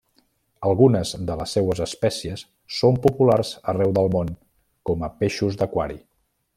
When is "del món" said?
4.01-4.35